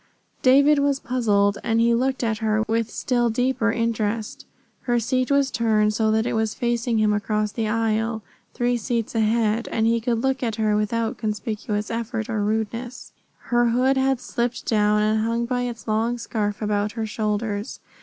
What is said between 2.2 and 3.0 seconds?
at her with